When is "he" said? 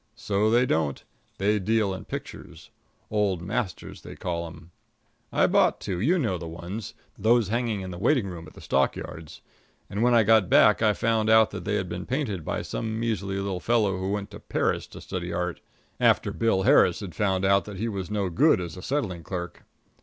17.77-17.87